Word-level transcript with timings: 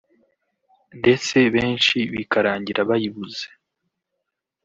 ndetse 0.99 1.37
benshi 1.55 1.97
bikarangira 2.13 2.79
bayibuze 2.89 3.45